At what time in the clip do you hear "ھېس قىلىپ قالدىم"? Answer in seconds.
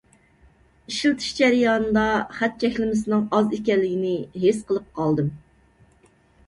4.47-5.35